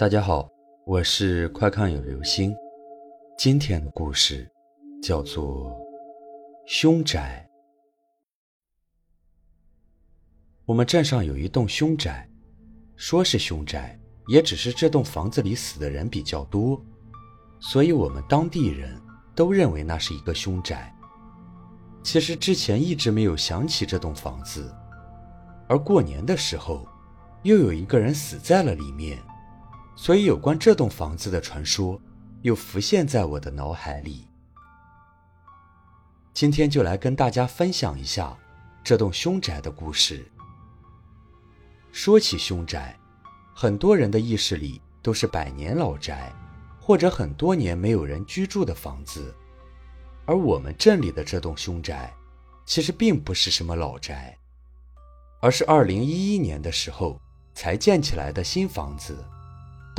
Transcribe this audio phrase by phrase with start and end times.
[0.00, 0.48] 大家好，
[0.86, 2.56] 我是快看有流星。
[3.36, 4.50] 今天的故事
[5.02, 5.70] 叫做
[6.64, 7.46] 《凶宅》。
[10.64, 12.26] 我们镇上有一栋凶宅，
[12.96, 16.82] 说是凶宅，也只是这栋房子里死的人比较多，
[17.60, 18.98] 所以我们当地人
[19.34, 20.90] 都认为那是一个凶宅。
[22.02, 24.74] 其实之前一直没有想起这栋房子，
[25.68, 26.88] 而过年的时候，
[27.42, 29.18] 又有一个人死在了里面。
[29.96, 32.00] 所以，有关这栋房子的传说
[32.42, 34.26] 又浮现在我的脑海里。
[36.32, 38.34] 今天就来跟大家分享一下
[38.82, 40.26] 这栋凶宅的故事。
[41.92, 42.98] 说起凶宅，
[43.54, 46.32] 很多人的意识里都是百年老宅，
[46.80, 49.34] 或者很多年没有人居住的房子。
[50.24, 52.14] 而我们镇里的这栋凶宅，
[52.64, 54.38] 其实并不是什么老宅，
[55.42, 57.20] 而是二零一一年的时候
[57.52, 59.18] 才建起来的新房子。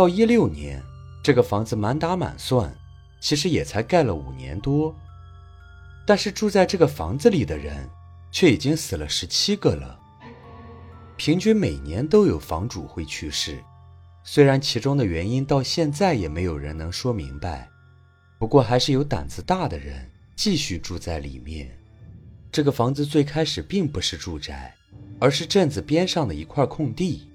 [0.00, 0.82] 到一六年，
[1.22, 2.74] 这个房子满打满算，
[3.20, 4.96] 其实也才盖了五年多。
[6.06, 7.86] 但是住在这个房子里的人，
[8.32, 10.00] 却已经死了十七个了。
[11.18, 13.62] 平均每年都有房主会去世，
[14.24, 17.68] 虽然其中的原因到现在也没有人能说明白，
[18.38, 21.70] 不过还是有胆子大的人继续住在里面。
[22.50, 24.74] 这个房子最开始并不是住宅，
[25.18, 27.29] 而是镇子边上的一块空地。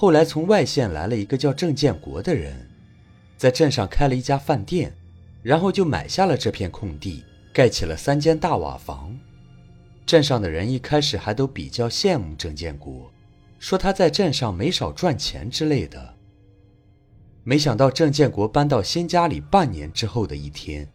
[0.00, 2.70] 后来从外县来了一个叫郑建国的人，
[3.36, 4.94] 在镇上开了一家饭店，
[5.42, 9.18] 然后就买下了这片空地，盖起了三间大瓦房。
[10.06, 13.10] 镇上的人一开始还都比较羡慕郑建国，
[13.58, 16.14] 说他在镇上没少赚钱之类的。
[17.42, 20.88] 没想到郑建国搬到新家里半年之后的一天，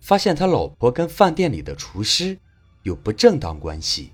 [0.00, 2.36] 发现他老婆跟饭店里的厨师
[2.82, 4.10] 有不正当关系，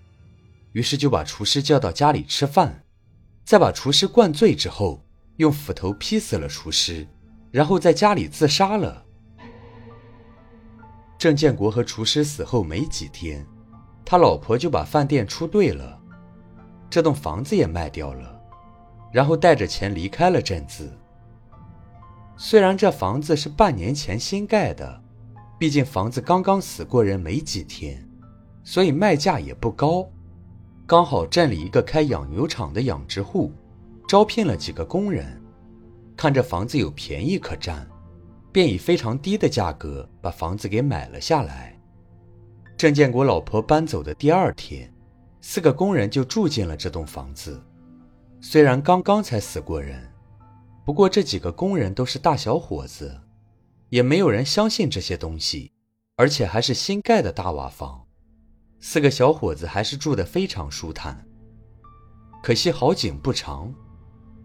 [0.73, 2.83] 于是就把厨师叫到家里吃饭。
[3.47, 5.01] 在把厨师灌醉之后，
[5.37, 7.07] 用斧头劈死了厨师，
[7.53, 9.05] 然后在家里自杀了。
[11.17, 13.47] 郑建国和厨师死后没几天，
[14.05, 15.97] 他老婆就把饭店出兑了，
[16.91, 18.37] 这栋房子也卖掉了，
[19.13, 20.93] 然后带着钱离开了镇子。
[22.37, 25.01] 虽然这房子是半年前新盖的，
[25.57, 28.05] 毕竟房子刚刚死过人没几天，
[28.65, 30.11] 所以卖价也不高。
[30.89, 33.51] 刚好镇里一个开养牛场的养殖户，
[34.07, 35.43] 招聘了几个工人，
[36.17, 37.85] 看这房子有便宜可占，
[38.53, 41.77] 便以非常低的价格把房子给买了下来。
[42.77, 44.89] 郑建国老婆搬走的第二天，
[45.41, 47.61] 四个工人就住进了这栋房子。
[48.41, 50.09] 虽然刚刚才死过人，
[50.85, 53.21] 不过这几个工人都是大小伙子，
[53.89, 55.73] 也没有人相信这些东西，
[56.15, 58.06] 而且还是新盖的大瓦房。
[58.79, 61.27] 四个小伙子还是住得非常舒坦。
[62.43, 63.73] 可惜好景不长，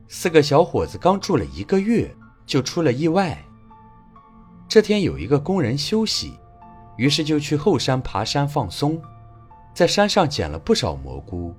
[0.08, 2.14] 四个小伙子刚住了一个月
[2.46, 3.38] 就出了意外。
[4.68, 6.34] 这天有一个工人休息，
[6.98, 9.00] 于是就去后山爬山放松，
[9.74, 11.54] 在山上捡了不少蘑菇，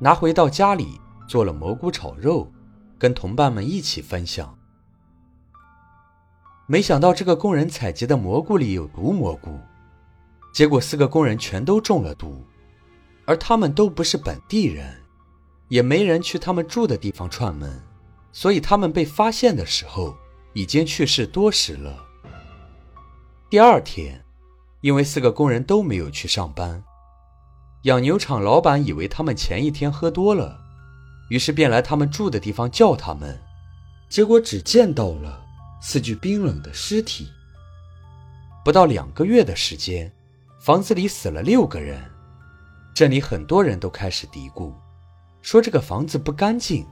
[0.00, 2.50] 拿回到家里做了蘑菇炒肉，
[2.98, 4.56] 跟同伴们一起分享。
[6.66, 9.56] 没想到这个工人采集的蘑菇里有毒蘑菇。
[10.56, 12.42] 结果四个工人全都中了毒，
[13.26, 14.90] 而他们都不是本地人，
[15.68, 17.78] 也没人去他们住的地方串门，
[18.32, 20.16] 所以他们被发现的时候
[20.54, 22.02] 已经去世多时了。
[23.50, 24.24] 第二天，
[24.80, 26.82] 因为四个工人都没有去上班，
[27.82, 30.58] 养牛场老板以为他们前一天喝多了，
[31.28, 33.38] 于是便来他们住的地方叫他们，
[34.08, 35.38] 结果只见到了
[35.82, 37.28] 四具冰冷的尸体。
[38.64, 40.10] 不到两个月的时间。
[40.66, 42.02] 房子里死了六个人，
[42.92, 44.72] 镇里很多人都开始嘀咕，
[45.40, 46.84] 说这个房子不干净。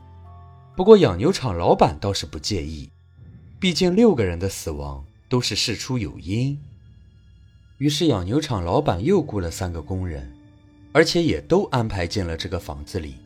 [0.77, 2.89] 不过养牛场老板倒是不介意，
[3.59, 6.57] 毕竟六个人的死亡都是事出有因。
[7.79, 10.33] 于是养牛场老板又雇了三个工人，
[10.93, 13.17] 而且也都安排进了这个房子里。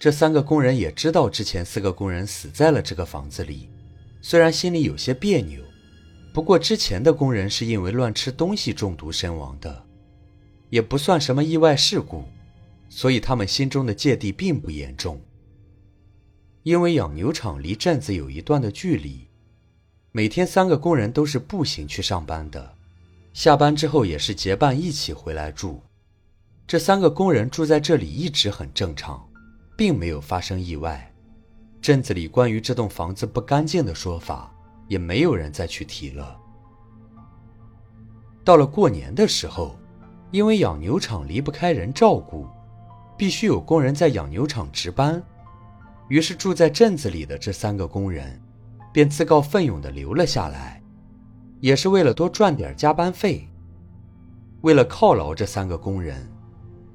[0.00, 3.70] 这三个工人也知道之前四个工人死在了这个房子里，
[4.20, 5.67] 虽然心里有些别扭。
[6.32, 9.84] 不过之前的工人是因为乱吃东西中毒身亡的，
[10.70, 12.24] 也不算什么意外事故，
[12.88, 15.20] 所以他们心中的芥蒂并不严重。
[16.62, 19.26] 因为养牛场离镇子有一段的距离，
[20.12, 22.74] 每天三个工人都是步行去上班的，
[23.32, 25.82] 下班之后也是结伴一起回来住。
[26.66, 29.26] 这三个工人住在这里一直很正常，
[29.76, 31.10] 并没有发生意外。
[31.80, 34.54] 镇子里关于这栋房子不干净的说法。
[34.88, 36.36] 也没有人再去提了。
[38.44, 39.78] 到了过年的时候，
[40.30, 42.46] 因为养牛场离不开人照顾，
[43.16, 45.22] 必须有工人在养牛场值班。
[46.08, 48.40] 于是住在镇子里的这三个工人，
[48.92, 50.82] 便自告奋勇地留了下来，
[51.60, 53.46] 也是为了多赚点加班费。
[54.62, 56.26] 为了犒劳这三个工人，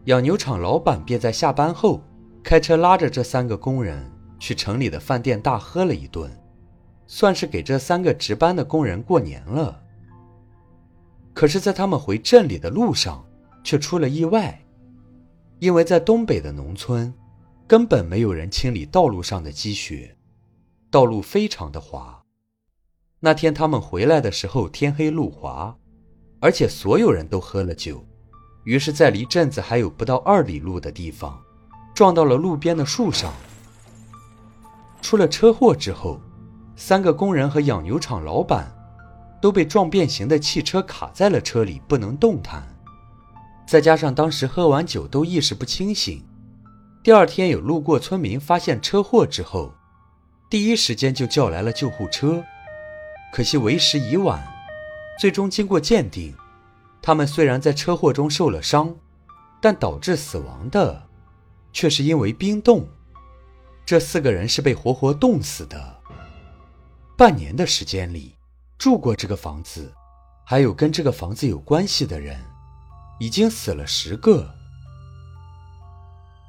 [0.06, 2.02] 养牛场老板便在下班后
[2.44, 6.30] 开车拉着这三个工人去城里的饭店大喝了一顿，
[7.08, 9.82] 算是给这三个值班的工人过年了。
[11.34, 13.26] 可是，在他们回镇里的路上，
[13.64, 14.64] 却出了意外，
[15.60, 17.14] 因为在东北的农村。
[17.66, 20.16] 根本没有人清理道路上的积雪，
[20.92, 22.22] 道路非常的滑。
[23.22, 25.76] 那天他们回来的时候，天黑路滑，
[26.42, 28.06] 而且所有人都喝了酒，
[28.66, 31.42] 于是，在离镇子还有不到二里路的地方，
[31.96, 33.34] 撞到了路边的树上。
[35.02, 36.20] 出了车祸之后，
[36.76, 38.72] 三个工人和养牛场老板
[39.42, 42.64] 都被撞变形的汽车卡在了车里，不能动弹。
[43.66, 46.24] 再加上当时喝完酒都意识不清醒。
[47.04, 49.74] 第二天，有路过村民发现车祸之后，
[50.50, 52.44] 第一时间就叫来了救护车。
[53.34, 54.42] 可惜为时已晚，
[55.20, 56.34] 最终经过鉴定，
[57.02, 58.96] 他们虽然在车祸中受了伤，
[59.62, 61.04] 但导致死亡的
[61.72, 62.88] 却是因为冰冻。
[63.86, 65.93] 这四个人是被活活冻死的。
[67.16, 68.36] 半年的时间里，
[68.80, 69.94] 住过这个房子，
[70.44, 72.40] 还有跟这个房子有关系的人，
[73.20, 74.52] 已经死了十个。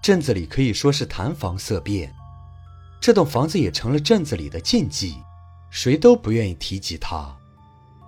[0.03, 2.11] 镇子里可以说是谈房色变，
[2.99, 5.19] 这栋房子也成了镇子里的禁忌，
[5.69, 7.37] 谁都不愿意提及它。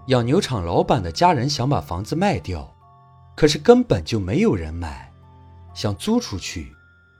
[0.06, 2.74] 养牛场老板的家人想把房子卖掉，
[3.36, 5.12] 可是根本就没有人买；
[5.74, 6.74] 想租出去，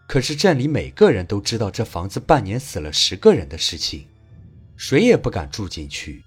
[0.09, 4.07] 可是镇里每个人都知道这房子半年死了十个人的事情，
[4.77, 6.23] 谁也不敢住进去，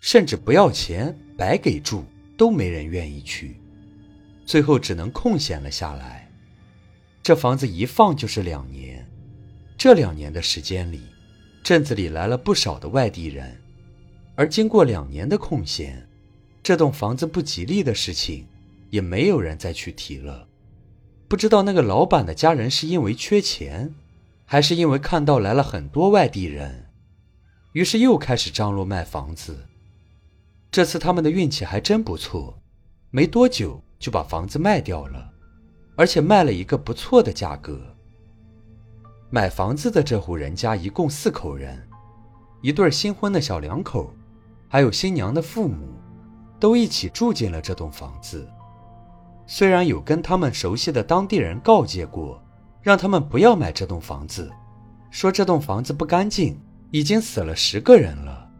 [0.00, 2.04] 甚至不要钱白给住
[2.36, 3.56] 都没人愿意去，
[4.44, 6.30] 最后只能空闲了下来。
[7.22, 9.06] 这房子一放就是两年，
[9.76, 11.00] 这两年的时间里，
[11.62, 13.60] 镇子里来了不少的外地人，
[14.34, 16.06] 而经过两年的空闲，
[16.62, 18.46] 这栋房子不吉利的事情，
[18.90, 20.46] 也没有人再去提了。
[21.28, 23.92] 不知道那个老板的家人是因为缺钱，
[24.44, 26.86] 还是因为看到来了很多外地人，
[27.76, 29.54] 于是又开始张罗卖房子。
[30.70, 32.58] 这次他们的运气还真不错，
[33.10, 35.30] 没多久就把房子卖掉了。
[35.94, 37.78] 而且卖了一个不错的价格。
[39.28, 41.86] 买房子的这户人家一共四口人，
[42.62, 44.10] 一对新婚的小两口，
[44.68, 45.86] 还有新娘的父母，
[46.58, 48.48] 都一起住进了这栋房子。
[49.46, 52.42] 虽然有跟他们熟悉的当地人告诫过，
[52.80, 54.50] 让他们不要买这栋房子，
[55.10, 56.58] 说这栋房子不干净，
[56.96, 58.50] 已经死了十个人了。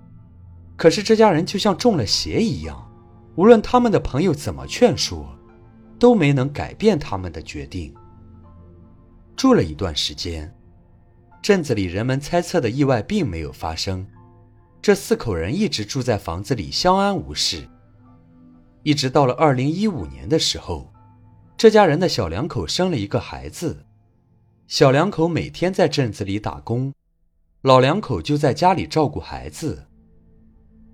[0.77, 2.77] 可是这家人就像中了邪一样，
[3.35, 5.33] 无论他们的朋友怎么劝说。
[5.99, 7.94] 都没能改变他们的决定。
[9.35, 10.55] 住了一段时间，
[11.41, 14.06] 镇子里人们猜测的意外并没有发生。
[14.83, 17.67] 这四口人一直住在房子里，相安无事。
[18.83, 20.93] 一直到了二零一五年的时候，
[21.56, 23.87] 这家人的小两口生了一个孩子。
[24.69, 26.93] 小两口每天在镇子里打工，
[27.66, 29.88] 老两口就在家里照顾孩子。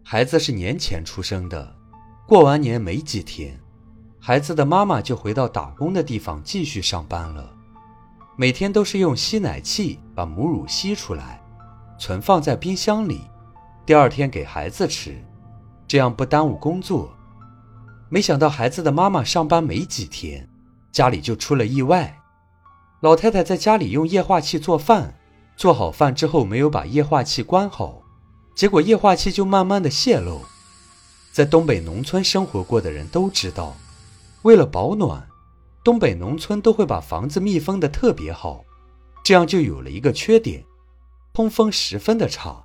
[0.03, 1.77] 孩子是年前出生的，
[2.27, 3.61] 过完年没几天。
[4.19, 7.55] 孩子的妈妈就回到打工的地方继续上班了，
[8.39, 11.43] 每天都是用吸奶器把母乳吸出来，
[11.99, 13.21] 存放在冰箱里，
[13.85, 15.23] 第二天给孩子吃，
[15.87, 17.13] 这样不耽误工作。
[18.09, 20.49] 没想到孩子的妈妈上班没几天，
[20.91, 22.19] 家里就出了意外。
[23.03, 25.15] 老太太在家里用液化气做饭，
[25.63, 28.03] 做好饭之后没有把液化气关好，
[28.53, 30.41] 结果液化气就慢慢的泄漏。
[31.31, 33.77] 在东北农村生活过的人都知道。
[34.43, 35.25] 为了保暖，
[35.85, 38.65] 东北农村都会把房子密封的特别好，
[39.23, 40.65] 这样就有了一个缺点，
[41.33, 42.61] 通风十分的差。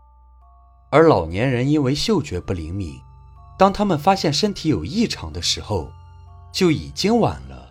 [0.89, 2.95] 而老年人因为嗅觉不灵敏，
[3.59, 5.91] 当他们发现身体有异常的时候，
[6.51, 7.69] 就已经晚了。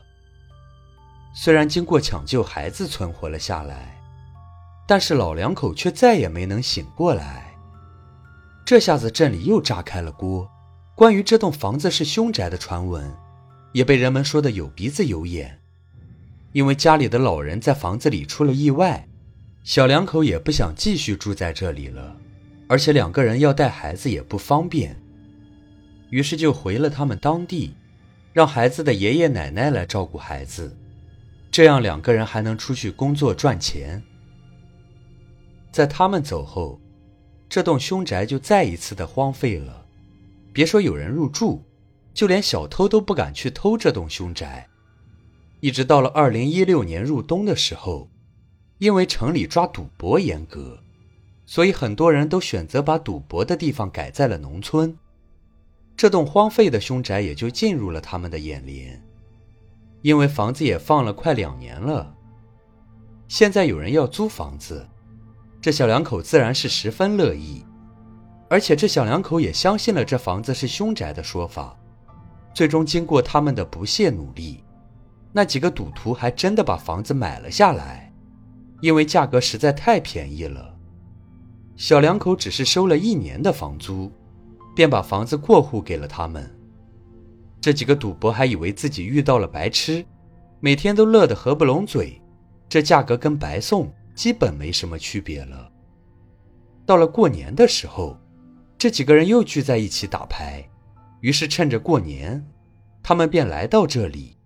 [1.35, 4.01] 虽然经过抢救，孩子存活了下来，
[4.87, 7.53] 但是老两口却再也没能醒过来。
[8.65, 10.49] 这下子镇里又炸开了锅，
[10.95, 13.13] 关于这栋房子是凶宅的传闻。
[13.73, 15.59] 也被人们说的有鼻子有眼，
[16.53, 19.07] 因为家里的老人在房子里出了意外，
[19.65, 22.17] 小两口也不想继续住在这里了，
[22.69, 24.97] 而且两个人要带孩子也不方便，
[26.09, 27.75] 于是就回了他们当地，
[28.33, 30.75] 让孩子的爷爷奶奶来照顾孩子，
[31.51, 34.03] 这样两个人还能出去工作赚钱。
[35.77, 36.81] 在他们走后，
[37.51, 39.85] 这栋凶宅就再一次的荒废了，
[40.51, 41.63] 别说有人入住。
[42.15, 44.67] 就连小偷都不敢去偷这栋凶宅，
[45.61, 48.09] 一直到了二零一六年入冬的时候，
[48.79, 50.79] 因为城里抓赌博严格，
[51.45, 54.97] 所以很多人都选择把赌博的地方改在了农村。
[55.95, 58.99] 这栋荒废的凶宅也就进入了他们的眼帘。
[60.01, 62.17] 因为房子也放了快两年了，
[63.29, 64.89] 现在有人要租房子，
[65.67, 67.65] 这小两口自然是十分乐意。
[68.49, 71.77] 而且这小两口也相信了这房子是凶宅的说法。
[72.55, 74.63] 最终，经过他们的不懈努力，
[75.33, 78.13] 那几个赌徒还真的把房子买了下来，
[78.81, 80.73] 因为价格实在太便宜了。
[81.75, 84.09] 小两口只是收了一年的房租，
[84.73, 86.49] 便把房子过户给了他们。
[87.61, 90.07] 这几个赌博还以为自己遇到了白痴，
[90.61, 92.23] 每天都乐得合不拢嘴。
[92.69, 95.71] 这价格跟白送基本没什么区别了。
[96.85, 98.19] 到了过年的时候，
[98.77, 100.69] 这几个人又聚在一起打牌。
[101.21, 102.45] 于是趁着过年，
[103.03, 104.37] 他们便来到这里。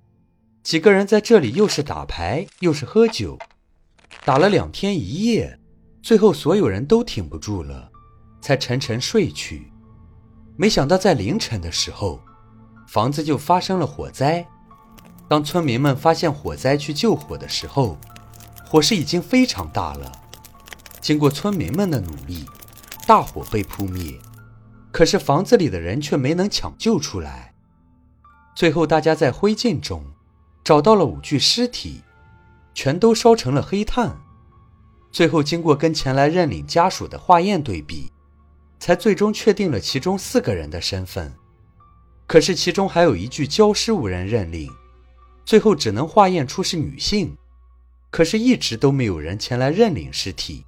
[0.63, 3.39] 几个人在这里又是打牌又是喝酒，
[4.25, 5.59] 打了两天一夜，
[6.03, 7.91] 最后所有人都挺不住了，
[8.41, 9.71] 才沉沉睡去。
[10.57, 12.21] 没想到在凌晨的时候，
[12.87, 14.47] 房子就发生了火灾。
[15.29, 17.99] 当村民们发现火灾去救火的时候，
[18.71, 20.13] 火势已经非常大了。
[21.01, 22.47] 经过村民们的努力，
[23.05, 24.15] 大火被扑灭。
[24.93, 27.53] 可是房子里的人却没能抢救出来，
[28.55, 30.05] 最后大家在灰烬中
[30.63, 32.03] 找到了五具尸体，
[32.73, 34.17] 全都烧成了黑炭。
[35.11, 38.09] 最后经过跟前来认领家属的化验对比，
[38.79, 41.35] 才最终确定了其中四个人的身份。
[42.29, 44.71] 可是其中还有一具焦尸无人认领，
[45.45, 47.37] 最后只能化验出是女性。
[48.11, 50.65] 可是，一直都没有人前来认领尸体，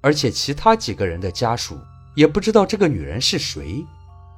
[0.00, 1.78] 而且其他几个人的家属。
[2.14, 3.84] 也不知道这个女人是谁，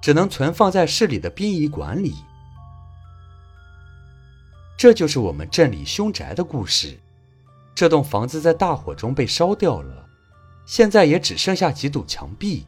[0.00, 2.14] 只能存放在市里的殡仪馆里。
[4.76, 6.98] 这就是我们镇里凶宅的故事。
[7.74, 10.08] 这栋房子在大火中被烧掉了，
[10.66, 12.66] 现在也只剩下几堵墙壁。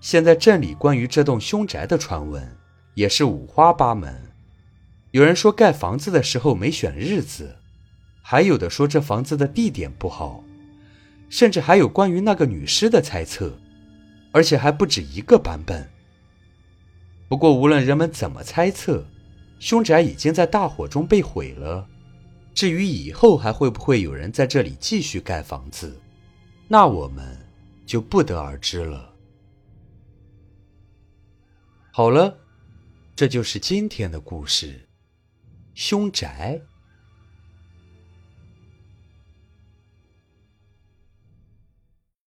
[0.00, 2.56] 现在镇里关于这栋凶宅的传闻
[2.94, 4.32] 也是五花八门。
[5.12, 7.56] 有人说盖房子的时候没选日子，
[8.28, 10.42] 还有的说这房子的地点不好，
[11.28, 13.56] 甚至还有关于那个女尸的猜测。
[14.32, 15.88] 而且还不止一个版本。
[17.28, 19.06] 不过，无论人们怎么猜测，
[19.60, 21.88] 凶宅已经在大火中被毁了。
[22.52, 25.98] 至于以后还会不会有人在这里继续盖房子，
[26.68, 27.24] 那我们
[27.86, 29.14] 就不得而知了。
[31.92, 32.36] 好了，
[33.14, 34.88] 这就是今天的故事——
[35.74, 36.60] 凶宅。